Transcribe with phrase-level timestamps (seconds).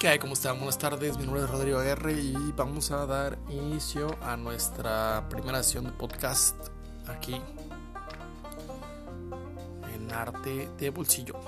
[0.00, 0.18] ¿Qué hay?
[0.18, 0.56] ¿Cómo están?
[0.56, 5.62] Buenas tardes, mi nombre es Rodrigo R y vamos a dar inicio a nuestra primera
[5.62, 6.56] sesión de podcast
[7.06, 7.38] aquí
[9.94, 11.38] en Arte de Bolsillo.